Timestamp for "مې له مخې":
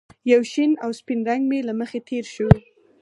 1.49-1.99